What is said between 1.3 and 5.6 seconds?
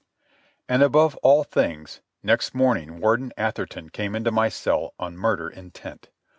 things, next morning Warden Atherton came into my cell on murder